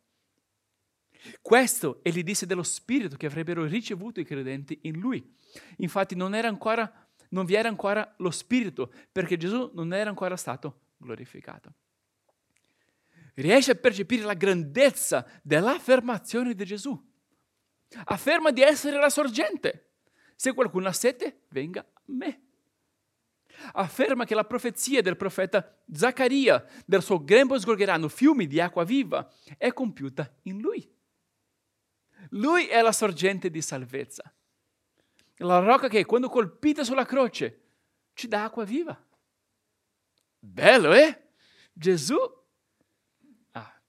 Questo 1.40 2.00
egli 2.02 2.22
disse 2.22 2.46
dello 2.46 2.62
Spirito 2.62 3.16
che 3.16 3.26
avrebbero 3.26 3.64
ricevuto 3.64 4.20
i 4.20 4.24
credenti 4.24 4.80
in 4.82 4.98
lui. 4.98 5.34
Infatti 5.78 6.14
non, 6.14 6.34
ancora, 6.34 7.03
non 7.34 7.44
vi 7.44 7.54
era 7.54 7.68
ancora 7.68 8.14
lo 8.18 8.30
Spirito, 8.30 8.92
perché 9.12 9.36
Gesù 9.36 9.70
non 9.74 9.92
era 9.92 10.08
ancora 10.08 10.36
stato 10.36 10.80
glorificato 10.96 11.74
riesce 13.34 13.72
a 13.72 13.76
percepire 13.76 14.24
la 14.24 14.34
grandezza 14.34 15.26
dell'affermazione 15.42 16.54
di 16.54 16.64
Gesù. 16.64 17.12
Afferma 18.04 18.50
di 18.50 18.62
essere 18.62 18.98
la 18.98 19.08
sorgente. 19.08 19.92
Se 20.34 20.52
qualcuno 20.52 20.88
ha 20.88 20.92
sete, 20.92 21.42
venga 21.48 21.80
a 21.80 22.00
me. 22.06 22.40
Afferma 23.72 24.24
che 24.24 24.34
la 24.34 24.44
profezia 24.44 25.00
del 25.00 25.16
profeta 25.16 25.82
Zaccaria 25.92 26.64
del 26.84 27.02
suo 27.02 27.22
grembo 27.22 27.58
sgorgeranno 27.58 28.08
fiumi 28.08 28.46
di 28.46 28.60
acqua 28.60 28.84
viva 28.84 29.32
è 29.56 29.72
compiuta 29.72 30.32
in 30.42 30.60
lui. 30.60 30.92
Lui 32.30 32.66
è 32.66 32.80
la 32.82 32.92
sorgente 32.92 33.50
di 33.50 33.62
salvezza. 33.62 34.32
La 35.38 35.58
rocca 35.58 35.88
che 35.88 36.04
quando 36.04 36.28
colpita 36.28 36.84
sulla 36.84 37.04
croce 37.04 37.60
ci 38.14 38.28
dà 38.28 38.44
acqua 38.44 38.64
viva. 38.64 38.98
Bello, 40.38 40.92
eh? 40.92 41.30
Gesù 41.72 42.16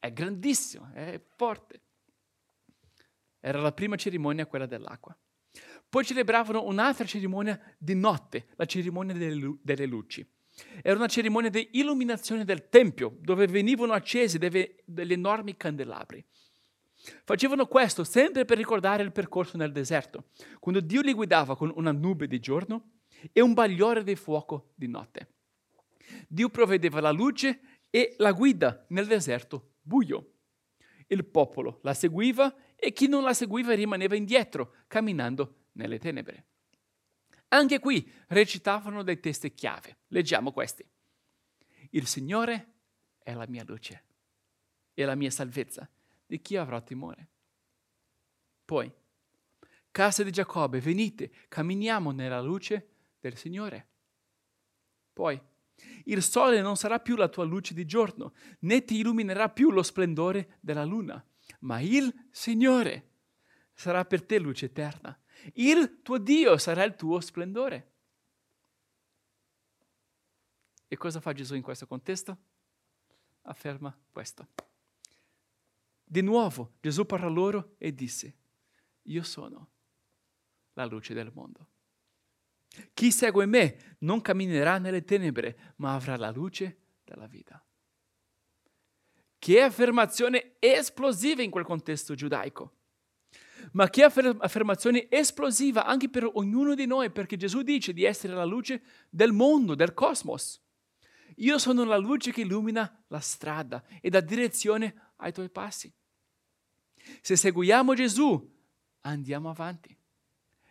è 0.06 0.14
grandissimo, 0.14 0.92
è 0.94 1.20
forte. 1.36 1.82
Era 3.40 3.60
la 3.60 3.72
prima 3.72 3.96
cerimonia 3.96 4.46
quella 4.46 4.68
dell'acqua. 4.68 5.18
Poi 5.90 6.06
celebravano 6.06 6.64
un'altra 6.64 7.06
cerimonia 7.06 7.60
di 7.78 7.96
notte, 7.96 8.48
la 8.56 8.66
cerimonia 8.66 9.16
delle, 9.16 9.58
delle 9.62 9.86
luci. 9.86 10.28
Era 10.82 10.96
una 10.96 11.08
cerimonia 11.08 11.50
di 11.50 11.70
illuminazione 11.74 12.46
del 12.46 12.70
Tempio, 12.70 13.18
dove 13.20 13.48
venivano 13.48 13.94
accesi 13.94 14.38
delle, 14.38 14.75
degli 14.86 15.14
enormi 15.14 15.58
candelabri. 15.58 16.24
Facevano 17.24 17.67
questo 17.67 18.03
sempre 18.03 18.45
per 18.45 18.57
ricordare 18.57 19.03
il 19.03 19.12
percorso 19.12 19.57
nel 19.57 19.71
deserto, 19.71 20.29
quando 20.59 20.81
Dio 20.81 21.01
li 21.01 21.13
guidava 21.13 21.55
con 21.55 21.71
una 21.75 21.91
nube 21.91 22.27
di 22.27 22.39
giorno 22.39 22.91
e 23.31 23.41
un 23.41 23.53
bagliore 23.53 24.03
di 24.03 24.15
fuoco 24.15 24.71
di 24.75 24.88
notte. 24.88 25.33
Dio 26.27 26.50
provvedeva 26.50 27.00
la 27.00 27.12
luce 27.12 27.59
e 27.89 28.15
la 28.17 28.31
guida 28.31 28.85
nel 28.89 29.07
deserto 29.07 29.75
buio. 29.81 30.31
Il 31.07 31.25
popolo 31.25 31.79
la 31.83 31.93
seguiva 31.93 32.53
e 32.75 32.91
chi 32.91 33.07
non 33.07 33.24
la 33.24 33.33
seguiva 33.33 33.74
rimaneva 33.74 34.15
indietro, 34.15 34.75
camminando 34.88 35.67
nelle 35.74 36.00
tenebre. 36.00 36.47
Anche 37.50 37.79
qui 37.79 38.12
recitavano 38.27 39.03
dei 39.03 39.19
testi 39.19 39.53
chiave. 39.53 40.00
Leggiamo 40.07 40.51
questi. 40.51 40.85
Il 41.91 42.07
Signore 42.07 42.74
è 43.19 43.33
la 43.33 43.45
mia 43.47 43.63
luce 43.65 44.03
e 44.93 45.05
la 45.05 45.15
mia 45.15 45.29
salvezza. 45.29 45.89
Di 46.25 46.41
chi 46.41 46.55
avrò 46.55 46.82
timore? 46.84 47.29
Poi, 48.65 48.91
casa 49.91 50.24
di 50.24 50.32
Giacobbe, 50.32 50.79
venite, 50.79 51.32
camminiamo 51.48 52.12
nella 52.12 52.41
luce 52.41 52.89
del 53.20 53.38
Signore. 53.38 53.89
Poi, 55.13 55.39
il 56.05 56.22
sole 56.24 56.62
non 56.62 56.77
sarà 56.77 57.00
più 57.00 57.15
la 57.15 57.29
tua 57.29 57.44
luce 57.44 57.74
di 57.74 57.86
giorno, 57.86 58.34
né 58.60 58.84
ti 58.84 58.98
illuminerà 58.98 59.50
più 59.50 59.72
lo 59.72 59.84
splendore 59.84 60.58
della 60.60 60.84
luna, 60.84 61.24
ma 61.60 61.79
il 61.79 62.13
Signore 62.32 63.12
sarà 63.74 64.05
per 64.05 64.25
te 64.25 64.39
luce 64.39 64.65
eterna. 64.65 65.17
Il 65.53 66.01
tuo 66.01 66.17
Dio 66.17 66.58
sarà 66.58 66.84
il 66.84 66.96
tuo 66.96 67.20
splendore. 67.20 67.94
E 70.88 70.98
cosa 70.98 71.20
fa 71.20 71.34
Gesù 71.34 71.55
in 71.55 71.62
questo 71.62 71.88
contesto? 71.88 72.38
Afferma 73.44 73.96
questo. 74.12 74.48
Di 76.07 76.21
nuovo 76.21 76.75
Gesù 76.79 77.05
parla 77.05 77.27
loro 77.27 77.75
e 77.79 77.93
disse, 77.93 78.35
io 79.03 79.24
sono 79.24 79.71
la 80.74 80.85
luce 80.85 81.13
del 81.13 81.31
mondo. 81.33 81.69
Chi 82.93 83.12
segue 83.12 83.45
me 83.45 83.95
non 84.00 84.21
camminerà 84.21 84.77
nelle 84.77 85.03
tenebre, 85.03 85.74
ma 85.77 85.95
avrà 85.95 86.15
la 86.17 86.29
luce 86.29 86.77
della 87.03 87.25
vita. 87.25 87.63
Che 89.38 89.62
affermazione 89.62 90.55
esplosiva 90.59 91.41
in 91.41 91.51
quel 91.51 91.65
contesto 91.65 92.15
giudaico. 92.15 92.74
Ma 93.71 93.89
che 93.89 94.03
affermazione 94.03 95.09
esplosiva 95.09 95.85
anche 95.85 96.09
per 96.09 96.29
ognuno 96.33 96.75
di 96.75 96.85
noi, 96.85 97.12
perché 97.12 97.38
Gesù 97.38 97.62
dice 97.62 97.93
di 97.93 98.03
essere 98.03 98.33
la 98.33 98.45
luce 98.45 98.83
del 99.09 99.31
mondo, 99.31 99.74
del 99.74 99.93
cosmos. 99.93 100.62
Io 101.38 101.57
sono 101.57 101.83
la 101.83 101.97
luce 101.97 102.31
che 102.31 102.41
illumina 102.41 103.03
la 103.07 103.19
strada 103.19 103.83
e 104.01 104.09
dà 104.09 104.21
direzione 104.21 105.04
ai 105.17 105.31
tuoi 105.31 105.50
passi. 105.50 105.93
Se 107.22 107.36
seguiamo 107.36 107.93
Gesù, 107.93 108.53
andiamo 109.01 109.50
avanti, 109.50 109.95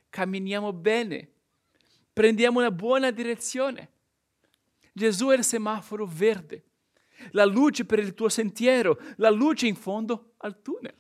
camminiamo 0.09 0.73
bene, 0.73 1.33
prendiamo 2.13 2.59
una 2.59 2.71
buona 2.71 3.11
direzione. 3.11 3.93
Gesù 4.93 5.29
è 5.29 5.37
il 5.37 5.45
semaforo 5.45 6.07
verde, 6.07 6.65
la 7.31 7.45
luce 7.45 7.85
per 7.85 7.99
il 7.99 8.15
tuo 8.15 8.29
sentiero, 8.29 8.99
la 9.17 9.31
luce 9.31 9.67
in 9.67 9.77
fondo 9.77 10.35
al 10.39 10.61
tunnel. 10.63 10.97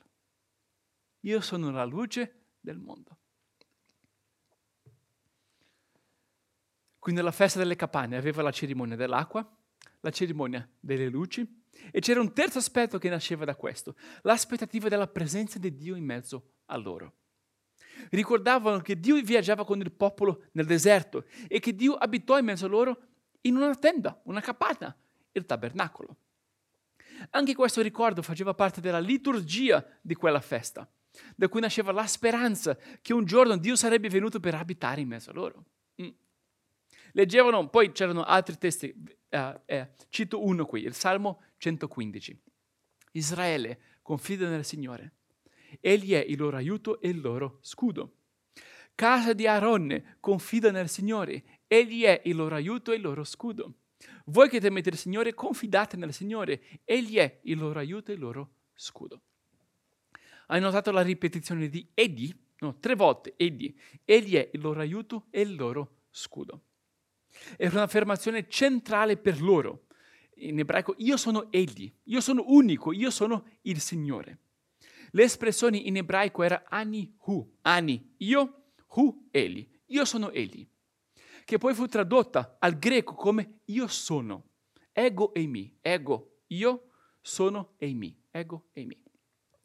Io 1.21 1.41
sono 1.41 1.71
la 1.71 1.85
luce 1.85 2.47
del 2.61 2.79
mondo. 2.79 3.19
Quindi 6.99 7.21
la 7.21 7.33
festa 7.33 7.59
delle 7.59 7.77
capanne 7.77 8.17
aveva 8.17 8.43
la 8.43 8.51
cerimonia 8.51 8.97
dell'acqua, 8.97 9.47
la 10.01 10.11
cerimonia 10.11 10.67
delle 10.81 11.09
luci 11.09 11.64
e 11.91 12.01
c'era 12.01 12.21
un 12.21 12.33
terzo 12.33 12.59
aspetto 12.59 12.99
che 12.99 13.09
nasceva 13.09 13.45
da 13.45 13.57
questo, 13.57 13.97
l'aspettativa 14.23 14.89
della 14.89 15.09
presenza 15.09 15.59
di 15.59 15.75
Dio 15.77 15.97
in 15.97 16.05
mezzo 16.05 16.53
a 16.67 16.77
loro 16.77 17.15
ricordavano 18.11 18.81
che 18.81 18.99
Dio 18.99 19.21
viaggiava 19.23 19.65
con 19.65 19.81
il 19.81 19.93
popolo 19.93 20.47
nel 20.53 20.67
deserto 20.67 21.25
e 21.49 21.61
che 21.61 21.75
Dio 21.75 21.95
abitò 21.95 22.39
in 22.39 22.45
mezzo 22.45 22.67
a 22.67 22.69
loro 22.69 22.99
in 23.43 23.57
una 23.57 23.75
tenda, 23.75 24.21
una 24.25 24.41
capanna, 24.41 24.97
il 25.33 25.47
tabernacolo. 25.47 26.17
Anche 27.31 27.55
questo 27.55 27.81
ricordo 27.81 28.23
faceva 28.23 28.55
parte 28.55 28.81
della 28.81 28.99
liturgia 28.99 29.85
di 30.01 30.15
quella 30.15 30.41
festa, 30.41 30.89
da 31.37 31.49
cui 31.49 31.61
nasceva 31.61 31.93
la 31.93 32.07
speranza 32.07 32.77
che 33.01 33.13
un 33.13 33.25
giorno 33.25 33.57
Dio 33.57 33.77
sarebbe 33.77 34.09
venuto 34.09 34.41
per 34.41 34.55
abitare 34.55 35.01
in 35.01 35.09
mezzo 35.09 35.31
a 35.31 35.35
loro. 35.35 35.65
Mm. 36.03 36.09
Leggevano, 37.13 37.69
poi 37.69 37.93
c'erano 37.93 38.25
altri 38.25 38.59
testi, 38.59 38.93
eh, 39.35 39.61
eh, 39.67 39.91
cito 40.09 40.45
uno 40.45 40.65
qui, 40.65 40.83
il 40.83 40.95
Salmo 40.95 41.43
115. 41.59 42.41
Israele 43.13 43.81
confida 44.03 44.49
nel 44.49 44.65
Signore 44.65 45.15
Egli 45.81 46.13
è 46.13 46.25
il 46.27 46.39
loro 46.39 46.57
aiuto 46.57 47.01
e 47.01 47.09
il 47.09 47.21
loro 47.21 47.59
scudo. 47.61 48.17
Casa 48.95 49.33
di 49.33 49.47
Aaronne, 49.47 50.17
confida 50.21 50.71
nel 50.71 50.89
Signore. 50.89 51.61
Egli 51.67 52.03
è 52.03 52.23
il 52.25 52.37
loro 52.37 52.55
aiuto 52.55 52.93
e 52.93 52.97
il 52.97 53.03
loro 53.03 53.25
scudo. 53.25 53.79
Voi 54.27 54.49
che 54.49 54.61
temete 54.61 54.91
il 54.91 54.97
Signore, 54.97 55.35
confidate 55.35 55.97
nel 55.97 56.13
Signore. 56.13 56.81
Egli 56.85 57.17
è 57.17 57.41
il 57.45 57.59
loro 57.59 57.79
aiuto 57.79 58.11
e 58.11 58.15
il 58.15 58.21
loro 58.21 58.55
scudo. 58.75 59.23
Hai 60.47 60.61
notato 60.61 60.91
la 60.91 61.03
ripetizione 61.03 61.69
di 61.69 61.89
Egli? 61.95 62.33
No, 62.59 62.79
tre 62.79 62.95
volte 62.95 63.35
Egli. 63.37 63.75
Egli 64.05 64.35
è 64.37 64.51
il 64.53 64.61
loro 64.61 64.81
aiuto 64.81 65.27
e 65.31 65.41
il 65.41 65.55
loro 65.55 66.03
scudo. 66.11 66.63
È 67.57 67.67
un'affermazione 67.67 68.49
centrale 68.49 69.17
per 69.17 69.41
loro. 69.41 69.87
In 70.37 70.59
ebraico, 70.59 70.95
io 70.99 71.17
sono 71.17 71.51
Egli, 71.51 71.93
io 72.05 72.21
sono 72.21 72.45
unico, 72.47 72.93
io 72.93 73.11
sono 73.11 73.45
il 73.63 73.81
Signore. 73.81 74.39
L'espressione 75.15 75.77
in 75.77 75.97
ebraico 75.97 76.43
era 76.43 76.65
ani 76.69 77.15
hu, 77.27 77.59
ani, 77.63 78.15
io, 78.19 78.73
hu, 78.95 79.29
egli. 79.31 79.69
Io 79.87 80.05
sono 80.05 80.31
egli. 80.31 80.67
Che 81.45 81.59
poi 81.59 81.73
fu 81.73 81.87
tradotta 81.87 82.57
al 82.59 82.79
greco 82.79 83.15
come 83.15 83.61
io 83.67 83.87
sono. 83.87 84.49
Ego 84.93 85.33
e 85.33 85.47
mi. 85.47 85.77
Ego, 85.81 86.39
io 86.49 86.91
sono 87.21 87.75
e 87.77 87.93
mi. 87.93 88.17
Ego 88.31 88.71
e 88.73 88.85
mi. 88.85 89.01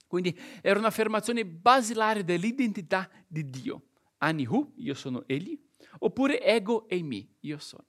Quindi 0.06 0.38
era 0.62 0.78
un'affermazione 0.78 1.46
basilare 1.46 2.24
dell'identità 2.24 3.10
di 3.28 3.50
Dio. 3.50 3.88
Anihu, 4.18 4.74
io 4.78 4.94
sono 4.94 5.24
egli, 5.26 5.60
oppure 6.00 6.42
ego 6.42 6.88
e 6.88 7.02
mi, 7.02 7.28
io 7.42 7.58
sono. 7.58 7.86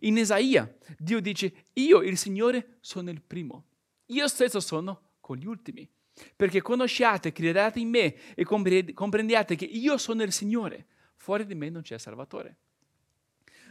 In 0.00 0.16
Isaia 0.16 0.72
Dio 0.96 1.20
dice, 1.20 1.66
io 1.74 2.02
il 2.02 2.16
Signore 2.16 2.78
sono 2.80 3.10
il 3.10 3.20
primo, 3.20 3.64
io 4.06 4.28
stesso 4.28 4.60
sono 4.60 5.10
con 5.20 5.36
gli 5.36 5.46
ultimi 5.46 5.88
perché 6.34 6.62
conosciate, 6.62 7.32
credete 7.32 7.78
in 7.78 7.88
me 7.88 8.34
e 8.34 8.44
comprendiate 8.44 9.56
che 9.56 9.64
io 9.64 9.96
sono 9.98 10.22
il 10.22 10.32
Signore. 10.32 10.86
Fuori 11.16 11.46
di 11.46 11.54
me 11.54 11.68
non 11.68 11.82
c'è 11.82 11.98
Salvatore. 11.98 12.56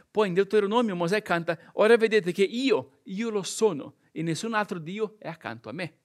Poi 0.10 0.30
in 0.30 0.34
Deuteronomio 0.34 0.96
Mosè 0.96 1.22
canta, 1.22 1.58
ora 1.74 1.98
vedete 1.98 2.32
che 2.32 2.44
io, 2.44 3.00
io 3.04 3.30
lo 3.30 3.44
sono 3.44 3.96
e 4.12 4.22
nessun 4.22 4.54
altro 4.54 4.80
Dio 4.80 5.16
è 5.20 5.28
accanto 5.28 5.70
a 5.70 5.74
me. 5.74 5.98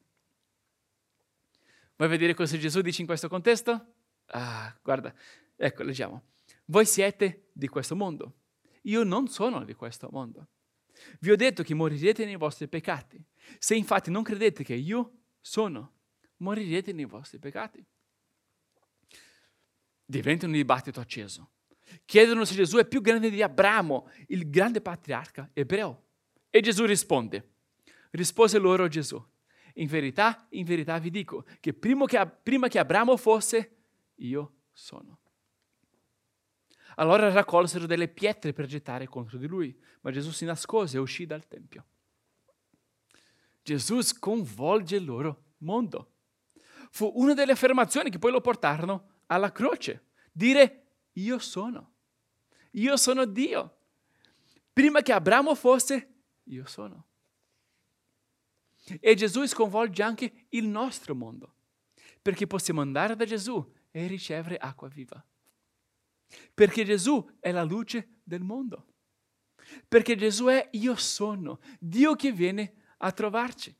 Vuoi 1.96 2.08
vedere 2.08 2.34
cosa 2.34 2.58
Gesù 2.58 2.80
dice 2.80 3.00
in 3.00 3.06
questo 3.06 3.28
contesto? 3.28 3.86
Ah, 4.26 4.76
guarda, 4.82 5.14
ecco, 5.56 5.82
leggiamo. 5.82 6.22
Voi 6.72 6.86
siete 6.86 7.50
di 7.52 7.68
questo 7.68 7.94
mondo. 7.94 8.36
Io 8.84 9.02
non 9.02 9.28
sono 9.28 9.62
di 9.62 9.74
questo 9.74 10.08
mondo. 10.10 10.48
Vi 11.20 11.30
ho 11.30 11.36
detto 11.36 11.62
che 11.62 11.74
morirete 11.74 12.24
nei 12.24 12.36
vostri 12.36 12.66
peccati. 12.66 13.22
Se 13.58 13.74
infatti 13.74 14.10
non 14.10 14.22
credete 14.22 14.64
che 14.64 14.72
io 14.72 15.18
sono, 15.38 15.96
morirete 16.38 16.94
nei 16.94 17.04
vostri 17.04 17.38
peccati. 17.38 17.84
Diventa 20.02 20.46
un 20.46 20.52
dibattito 20.52 20.98
acceso. 20.98 21.50
Chiedono 22.06 22.46
se 22.46 22.54
Gesù 22.54 22.78
è 22.78 22.88
più 22.88 23.02
grande 23.02 23.28
di 23.28 23.42
Abramo, 23.42 24.08
il 24.28 24.48
grande 24.48 24.80
patriarca 24.80 25.50
ebreo. 25.52 26.06
E 26.48 26.60
Gesù 26.62 26.86
risponde. 26.86 27.50
Rispose 28.12 28.56
loro 28.56 28.88
Gesù. 28.88 29.22
In 29.74 29.88
verità, 29.88 30.46
in 30.52 30.64
verità 30.64 30.98
vi 30.98 31.10
dico 31.10 31.44
che 31.60 31.74
prima 31.74 32.06
che, 32.06 32.26
prima 32.42 32.68
che 32.68 32.78
Abramo 32.78 33.18
fosse, 33.18 33.76
io 34.14 34.54
sono. 34.72 35.20
Allora 36.96 37.30
raccolsero 37.32 37.86
delle 37.86 38.08
pietre 38.08 38.52
per 38.52 38.66
gettare 38.66 39.06
contro 39.06 39.38
di 39.38 39.46
lui, 39.46 39.76
ma 40.00 40.10
Gesù 40.10 40.30
si 40.30 40.44
nascose 40.44 40.96
e 40.96 41.00
uscì 41.00 41.26
dal 41.26 41.46
Tempio. 41.46 41.86
Gesù 43.62 44.00
sconvolge 44.02 44.96
il 44.96 45.04
loro 45.04 45.44
mondo 45.58 46.12
fu 46.92 47.10
una 47.14 47.32
delle 47.32 47.52
affermazioni 47.52 48.10
che 48.10 48.18
poi 48.18 48.30
lo 48.30 48.40
portarono 48.40 49.20
alla 49.26 49.50
croce. 49.50 50.08
Dire 50.30 50.86
io 51.12 51.38
sono. 51.38 51.94
Io 52.72 52.96
sono 52.96 53.24
Dio. 53.24 53.78
Prima 54.72 55.00
che 55.00 55.12
Abramo 55.12 55.54
fosse, 55.54 56.14
io 56.44 56.66
sono. 56.66 57.06
E 59.00 59.14
Gesù 59.14 59.46
sconvolge 59.46 60.02
anche 60.02 60.46
il 60.50 60.66
nostro 60.66 61.14
mondo, 61.14 61.54
perché 62.20 62.46
possiamo 62.46 62.80
andare 62.80 63.16
da 63.16 63.24
Gesù 63.24 63.72
e 63.90 64.06
ricevere 64.06 64.56
acqua 64.56 64.88
viva. 64.88 65.24
Perché 66.54 66.84
Gesù 66.84 67.38
è 67.40 67.50
la 67.52 67.62
luce 67.62 68.20
del 68.22 68.42
mondo. 68.42 68.86
Perché 69.88 70.16
Gesù 70.16 70.46
è 70.46 70.68
io 70.72 70.96
sono, 70.96 71.60
Dio 71.78 72.14
che 72.14 72.32
viene 72.32 72.74
a 72.98 73.12
trovarci. 73.12 73.74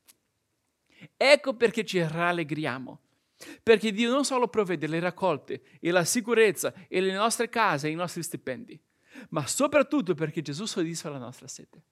Ecco 1.17 1.55
perché 1.55 1.85
ci 1.85 2.01
rallegriamo. 2.01 3.01
Perché 3.61 3.91
Dio 3.91 4.09
non 4.09 4.23
solo 4.23 4.47
provvede 4.47 4.87
le 4.87 4.99
raccolte 4.99 5.63
e 5.79 5.91
la 5.91 6.05
sicurezza 6.05 6.73
e 6.87 7.01
le 7.01 7.13
nostre 7.13 7.49
case 7.49 7.87
e 7.87 7.91
i 7.91 7.95
nostri 7.95 8.23
stipendi, 8.23 8.79
ma 9.29 9.45
soprattutto 9.47 10.13
perché 10.13 10.41
Gesù 10.41 10.65
soddisfa 10.65 11.09
la 11.09 11.17
nostra 11.17 11.47
sete. 11.47 11.83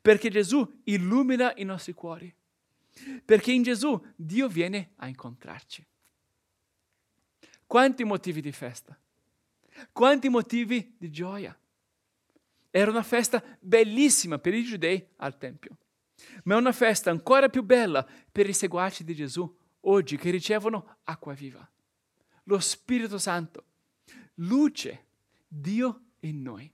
Perché 0.00 0.30
Gesù 0.30 0.80
illumina 0.84 1.52
i 1.56 1.64
nostri 1.64 1.92
cuori. 1.92 2.34
Perché 3.24 3.52
in 3.52 3.62
Gesù 3.62 4.00
Dio 4.16 4.48
viene 4.48 4.92
a 4.96 5.08
incontrarci. 5.08 5.86
Quanti 7.66 8.04
motivi 8.04 8.40
di 8.40 8.52
festa. 8.52 8.98
Quanti 9.92 10.28
motivi 10.28 10.94
di 10.98 11.10
gioia. 11.10 11.56
Era 12.70 12.90
una 12.90 13.02
festa 13.02 13.42
bellissima 13.60 14.38
per 14.38 14.52
i 14.54 14.64
giudei 14.64 15.06
al 15.16 15.38
Tempio, 15.38 15.76
ma 16.44 16.54
è 16.54 16.58
una 16.58 16.72
festa 16.72 17.10
ancora 17.10 17.48
più 17.48 17.62
bella 17.62 18.04
per 18.32 18.48
i 18.48 18.52
seguaci 18.52 19.04
di 19.04 19.14
Gesù 19.14 19.62
oggi 19.82 20.16
che 20.16 20.30
ricevono 20.30 20.98
acqua 21.04 21.34
viva, 21.34 21.68
lo 22.44 22.58
Spirito 22.58 23.18
Santo, 23.18 23.64
luce, 24.34 25.06
Dio 25.46 26.00
in 26.20 26.42
noi. 26.42 26.72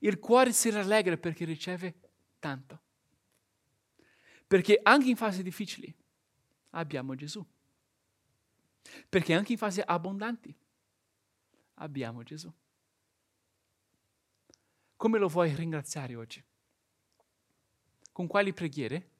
Il 0.00 0.18
cuore 0.18 0.52
si 0.52 0.70
rallegra 0.70 1.16
perché 1.16 1.44
riceve 1.44 1.94
tanto. 2.38 2.80
Perché 4.46 4.78
anche 4.82 5.08
in 5.08 5.16
fasi 5.16 5.42
difficili 5.42 5.92
abbiamo 6.70 7.14
Gesù. 7.14 7.44
Perché 9.08 9.32
anche 9.32 9.52
in 9.52 9.58
fasi 9.58 9.80
abbondanti 9.84 10.54
abbiamo 11.76 12.22
Gesù. 12.22 12.52
Come 14.96 15.18
lo 15.18 15.28
vuoi 15.28 15.54
ringraziare 15.54 16.14
oggi? 16.14 16.42
Con 18.12 18.26
quali 18.26 18.52
preghiere? 18.52 19.10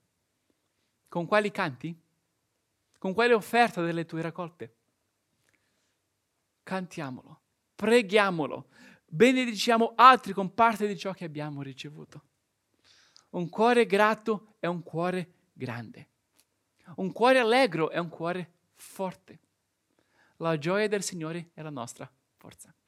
Con 1.09 1.27
quali 1.27 1.51
canti? 1.51 1.99
Con 2.99 3.13
quale 3.13 3.35
offerta 3.35 3.83
delle 3.83 4.07
tue 4.07 4.23
raccolte? 4.23 4.75
Cantiamolo, 6.63 7.41
preghiamolo, 7.75 8.69
benediciamo 9.05 9.93
altri 9.95 10.33
con 10.33 10.55
parte 10.55 10.87
di 10.87 10.97
ciò 10.97 11.13
che 11.13 11.25
abbiamo 11.25 11.63
ricevuto. 11.63 12.23
Un 13.31 13.49
cuore 13.51 13.85
grato 13.85 14.55
è 14.59 14.67
un 14.67 14.83
cuore 14.83 15.35
grande. 15.53 16.09
Un 16.97 17.13
cuore 17.13 17.39
allegro 17.39 17.91
è 17.91 17.99
un 17.99 18.09
cuore 18.09 18.53
forte. 18.75 19.41
La 20.39 20.59
gioia 20.59 20.89
del 20.89 21.03
Signore 21.03 21.51
è 21.53 21.61
la 21.61 21.71
nostra 21.71 22.11
forza. 22.47 22.86